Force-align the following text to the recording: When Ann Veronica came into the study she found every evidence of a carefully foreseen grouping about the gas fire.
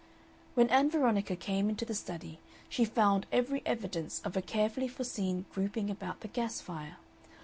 When 0.55 0.67
Ann 0.69 0.89
Veronica 0.89 1.35
came 1.35 1.69
into 1.69 1.85
the 1.85 1.93
study 1.93 2.39
she 2.67 2.85
found 2.85 3.27
every 3.31 3.61
evidence 3.67 4.19
of 4.25 4.35
a 4.35 4.41
carefully 4.41 4.87
foreseen 4.87 5.45
grouping 5.53 5.91
about 5.91 6.21
the 6.21 6.27
gas 6.27 6.59
fire. 6.59 6.97